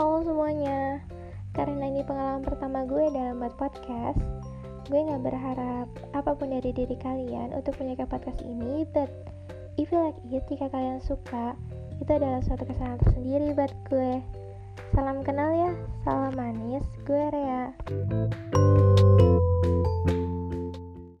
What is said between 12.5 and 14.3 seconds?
kesalahan tersendiri buat gue.